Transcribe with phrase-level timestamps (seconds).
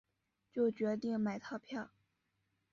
[0.51, 1.91] 就决定买套票